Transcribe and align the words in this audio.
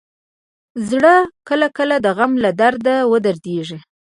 زړه 0.89 1.15
کله 1.47 1.67
کله 1.77 1.95
د 2.05 2.07
غم 2.17 2.31
له 2.43 2.51
درده 2.61 2.95
ودریږي. 3.11 3.79